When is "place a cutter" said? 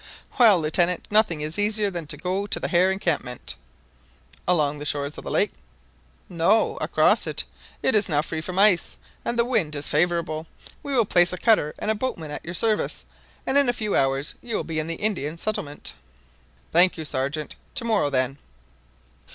11.05-11.75